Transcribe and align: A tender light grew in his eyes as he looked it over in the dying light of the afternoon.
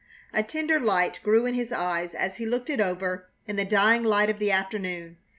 A 0.33 0.41
tender 0.41 0.79
light 0.79 1.19
grew 1.21 1.45
in 1.45 1.53
his 1.53 1.71
eyes 1.71 2.15
as 2.15 2.37
he 2.37 2.45
looked 2.47 2.71
it 2.71 2.79
over 2.79 3.29
in 3.45 3.55
the 3.55 3.63
dying 3.63 4.01
light 4.01 4.31
of 4.31 4.39
the 4.39 4.49
afternoon. 4.51 5.17